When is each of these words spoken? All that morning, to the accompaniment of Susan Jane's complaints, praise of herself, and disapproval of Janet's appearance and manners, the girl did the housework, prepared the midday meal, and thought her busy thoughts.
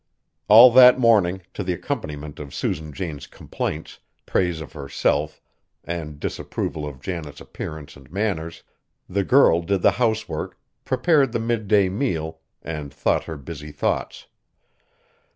All 0.47 0.71
that 0.71 0.97
morning, 0.97 1.43
to 1.53 1.63
the 1.63 1.73
accompaniment 1.73 2.39
of 2.39 2.55
Susan 2.55 2.91
Jane's 2.91 3.27
complaints, 3.27 3.99
praise 4.25 4.59
of 4.59 4.73
herself, 4.73 5.39
and 5.83 6.19
disapproval 6.19 6.87
of 6.87 6.99
Janet's 7.01 7.39
appearance 7.39 7.95
and 7.95 8.11
manners, 8.11 8.63
the 9.07 9.23
girl 9.23 9.61
did 9.61 9.83
the 9.83 9.91
housework, 10.01 10.57
prepared 10.85 11.33
the 11.33 11.39
midday 11.39 11.87
meal, 11.87 12.39
and 12.63 12.91
thought 12.91 13.25
her 13.25 13.37
busy 13.37 13.71
thoughts. 13.71 14.25